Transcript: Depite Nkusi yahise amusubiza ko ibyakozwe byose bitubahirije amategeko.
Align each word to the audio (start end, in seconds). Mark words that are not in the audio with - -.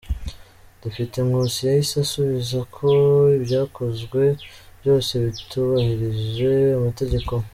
Depite 0.81 1.17
Nkusi 1.25 1.59
yahise 1.63 1.93
amusubiza 1.97 2.59
ko 2.75 2.87
ibyakozwe 3.37 4.21
byose 4.79 5.11
bitubahirije 5.23 6.51
amategeko. 6.79 7.33